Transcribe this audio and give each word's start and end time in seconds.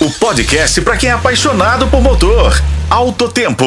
o 0.00 0.10
podcast 0.12 0.80
para 0.80 0.96
quem 0.96 1.10
é 1.10 1.12
apaixonado 1.12 1.86
por 1.88 2.00
motor. 2.00 2.58
Alto 2.88 3.28
Tempo. 3.28 3.66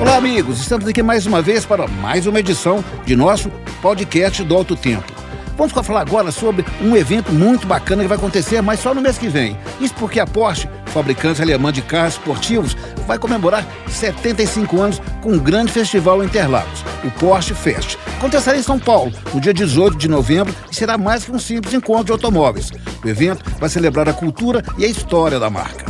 Olá, 0.00 0.16
amigos. 0.16 0.60
Estamos 0.60 0.88
aqui 0.88 1.04
mais 1.04 1.24
uma 1.24 1.40
vez 1.40 1.64
para 1.64 1.86
mais 1.86 2.26
uma 2.26 2.40
edição 2.40 2.84
de 3.06 3.14
nosso 3.14 3.48
podcast 3.80 4.42
do 4.42 4.56
Alto 4.56 4.74
Tempo. 4.74 5.18
Vamos 5.56 5.72
falar 5.72 6.00
agora 6.00 6.32
sobre 6.32 6.64
um 6.80 6.96
evento 6.96 7.32
muito 7.32 7.66
bacana 7.66 8.02
que 8.02 8.08
vai 8.08 8.16
acontecer, 8.16 8.60
mas 8.60 8.80
só 8.80 8.92
no 8.92 9.00
mês 9.00 9.18
que 9.18 9.28
vem. 9.28 9.56
Isso 9.80 9.94
porque 9.94 10.18
a 10.18 10.26
Porsche, 10.26 10.68
fabricante 10.88 11.42
alemã 11.42 11.72
de 11.72 11.82
carros 11.82 12.14
esportivos, 12.14 12.76
vai 13.06 13.18
comemorar 13.18 13.66
75 13.88 14.80
anos 14.80 15.00
com 15.22 15.32
um 15.32 15.38
grande 15.38 15.72
festival 15.72 16.22
em 16.22 16.26
Interlagos, 16.26 16.84
o 17.04 17.10
Porsche 17.12 17.54
Fest. 17.54 17.96
Acontecerá 18.18 18.56
em 18.56 18.62
São 18.62 18.78
Paulo, 18.78 19.12
no 19.32 19.40
dia 19.40 19.54
18 19.54 19.96
de 19.96 20.08
novembro, 20.08 20.54
e 20.70 20.74
será 20.74 20.98
mais 20.98 21.24
que 21.24 21.32
um 21.32 21.38
simples 21.38 21.74
encontro 21.74 22.04
de 22.04 22.12
automóveis. 22.12 22.70
O 23.04 23.08
evento 23.08 23.44
vai 23.58 23.68
celebrar 23.68 24.08
a 24.08 24.12
cultura 24.12 24.62
e 24.76 24.84
a 24.84 24.88
história 24.88 25.38
da 25.38 25.48
marca. 25.48 25.87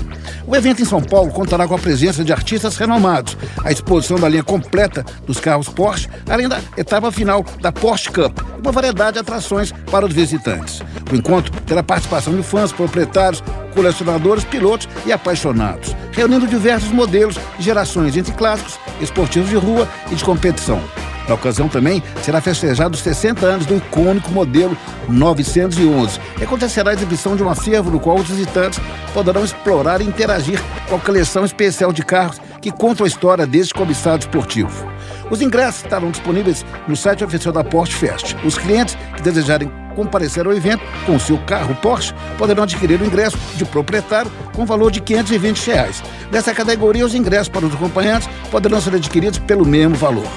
O 0.49 0.57
evento 0.57 0.81
em 0.81 0.85
São 0.87 1.03
Paulo 1.03 1.31
contará 1.31 1.69
com 1.69 1.75
a 1.75 1.79
presença 1.79 2.25
de 2.25 2.33
artistas 2.33 2.79
renomados, 2.79 3.37
a 3.63 3.71
exposição 3.71 4.19
da 4.19 4.31
linha 4.31 4.43
completa 4.43 5.05
dos 5.27 5.39
carros 5.39 5.69
Porsche, 5.69 6.09
além 6.27 6.49
da 6.49 6.59
etapa 6.75 7.13
final 7.13 7.45
da 7.61 7.71
Porsche 7.71 8.11
Cup, 8.11 8.39
uma 8.59 8.73
variedade 8.73 9.13
de 9.13 9.19
atrações 9.19 9.73
para 9.91 10.07
os 10.07 10.15
visitantes. 10.15 10.81
O 11.13 11.15
encontro 11.15 11.53
terá 11.67 11.83
participação 11.83 12.35
de 12.35 12.43
fãs, 12.43 12.73
proprietários, 12.73 13.45
colecionadores, 13.75 14.43
pilotos 14.43 14.89
e 15.05 15.13
apaixonados, 15.13 15.95
reunindo 16.13 16.47
diversos 16.47 16.91
modelos 16.93 17.37
e 17.59 17.63
gerações 17.63 18.17
entre 18.17 18.33
clássicos, 18.33 18.79
esportivos 19.03 19.51
de 19.51 19.57
rua 19.57 19.87
e 20.11 20.15
de 20.15 20.25
competição. 20.25 20.81
Na 21.29 21.35
ocasião 21.35 21.69
também 21.69 22.03
será 22.23 22.41
festejado 22.41 22.95
os 22.95 23.03
60 23.03 23.45
anos 23.45 23.67
do 23.67 23.77
icônico 23.77 24.31
modelo 24.31 24.77
911 25.09 26.19
e 26.41 26.45
acontecerá 26.45 26.91
a 26.91 26.95
exibição 26.95 27.37
de 27.37 27.43
um 27.43 27.51
acervo 27.51 27.91
no 27.91 28.01
qual 28.01 28.17
os 28.17 28.29
visitantes 28.29 28.81
poderão 29.13 29.45
explorar 29.45 30.01
e 30.01 30.05
interagir 30.05 30.61
com 30.89 30.97
a 30.97 31.01
coleção 31.01 31.45
especial 31.45 31.93
de 31.93 32.03
carros 32.03 32.41
que 32.63 32.73
contam 32.73 33.05
a 33.05 33.09
história 33.09 33.47
deste 33.47 33.75
cobiçado 33.75 34.21
esportivo. 34.21 34.91
Os 35.31 35.43
ingressos 35.43 35.85
estarão 35.85 36.11
disponíveis 36.11 36.65
no 36.89 36.97
site 36.97 37.23
oficial 37.23 37.53
da 37.53 37.63
Porsche 37.63 37.95
Fest. 37.95 38.35
Os 38.45 38.57
clientes 38.57 38.97
que 39.15 39.23
desejarem 39.23 39.71
comparecer 39.95 40.47
ao 40.47 40.53
evento 40.53 40.83
com 41.05 41.17
o 41.17 41.21
seu 41.21 41.37
carro 41.39 41.75
Porsche 41.77 42.15
poderão 42.39 42.63
adquirir 42.63 43.01
o 43.01 43.05
ingresso 43.05 43.37
de 43.57 43.65
proprietário 43.65 44.31
com 44.55 44.65
valor 44.65 44.91
de 44.91 45.01
520 45.01 45.67
reais. 45.67 46.03
Nessa 46.33 46.55
categoria, 46.55 47.05
os 47.05 47.15
ingressos 47.15 47.49
para 47.49 47.67
os 47.67 47.75
acompanhantes 47.75 48.29
poderão 48.51 48.81
ser 48.81 48.95
adquiridos 48.95 49.39
pelo 49.39 49.67
mesmo 49.67 49.95
valor. 49.95 50.29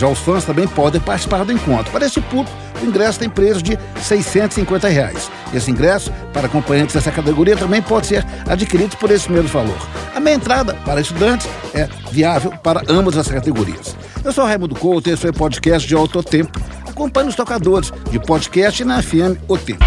Já 0.00 0.08
os 0.08 0.18
fãs 0.18 0.46
também 0.46 0.66
podem 0.66 0.98
participar 0.98 1.44
do 1.44 1.52
encontro. 1.52 1.92
Para 1.92 2.06
esse 2.06 2.22
público, 2.22 2.50
o 2.82 2.86
ingresso 2.86 3.18
tem 3.18 3.28
preço 3.28 3.62
de 3.62 3.78
650 4.00 4.88
reais. 4.88 5.30
Esse 5.52 5.70
ingresso 5.70 6.10
para 6.32 6.46
acompanhantes 6.46 6.94
dessa 6.94 7.12
categoria 7.12 7.54
também 7.54 7.82
pode 7.82 8.06
ser 8.06 8.24
adquirido 8.48 8.96
por 8.96 9.10
esse 9.10 9.30
mesmo 9.30 9.48
valor. 9.48 9.76
A 10.14 10.18
meia 10.18 10.36
entrada 10.36 10.72
para 10.86 11.02
estudantes 11.02 11.46
é 11.74 11.86
viável 12.10 12.50
para 12.62 12.82
ambas 12.88 13.18
as 13.18 13.28
categorias. 13.28 13.94
Eu 14.24 14.32
sou 14.32 14.46
Raimundo 14.46 14.74
Couto 14.74 15.10
e 15.10 15.12
esse 15.12 15.26
é 15.26 15.30
o 15.30 15.34
podcast 15.34 15.86
de 15.86 15.94
Alto 15.94 16.22
Tempo. 16.22 16.58
Acompanhe 16.88 17.28
os 17.28 17.34
tocadores 17.34 17.92
de 18.10 18.18
podcast 18.18 18.82
na 18.82 19.02
FM 19.02 19.36
O 19.48 19.58
Tempo. 19.58 19.84